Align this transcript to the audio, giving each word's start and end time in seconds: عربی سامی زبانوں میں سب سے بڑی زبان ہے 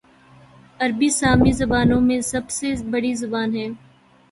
عربی 0.79 1.09
سامی 1.09 1.51
زبانوں 1.51 1.99
میں 2.01 2.19
سب 2.31 2.45
سے 2.49 2.67
بڑی 2.91 3.13
زبان 3.15 3.49
ہے 3.55 3.67